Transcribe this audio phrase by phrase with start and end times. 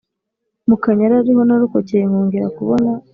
[0.67, 2.89] mukanyaru ariho narokokeye nkogera kubona